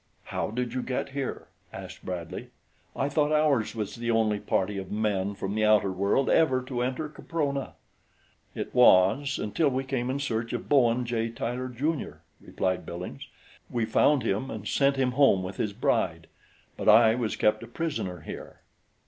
[0.23, 2.49] "How did you get here?" asked Bradley.
[2.95, 6.81] "I thought ours was the only party of men from the outer world ever to
[6.81, 7.73] enter Caprona."
[8.55, 11.29] "It was, until we came in search of Bowen J.
[11.29, 13.27] Tyler, Jr.," replied Billings.
[13.69, 16.25] "We found him and sent him home with his bride;
[16.77, 18.61] but I was kept a prisoner here."